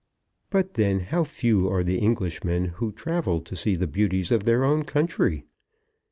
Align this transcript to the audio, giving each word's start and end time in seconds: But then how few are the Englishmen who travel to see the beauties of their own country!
But 0.49 0.73
then 0.73 0.99
how 1.01 1.23
few 1.23 1.69
are 1.69 1.83
the 1.83 2.01
Englishmen 2.03 2.65
who 2.81 2.91
travel 2.91 3.39
to 3.41 3.55
see 3.55 3.75
the 3.75 3.85
beauties 3.85 4.31
of 4.31 4.45
their 4.45 4.63
own 4.65 4.83
country! 4.83 5.45